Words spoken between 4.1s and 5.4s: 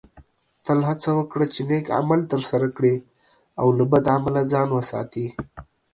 عمله ځان وساتې